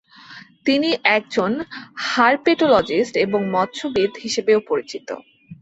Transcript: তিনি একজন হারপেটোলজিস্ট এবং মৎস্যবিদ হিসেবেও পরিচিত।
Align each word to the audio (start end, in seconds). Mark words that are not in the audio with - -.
তিনি 0.65 0.89
একজন 1.11 1.51
হারপেটোলজিস্ট 2.07 3.13
এবং 3.25 3.39
মৎস্যবিদ 3.51 4.11
হিসেবেও 4.23 4.59
পরিচিত। 4.69 5.07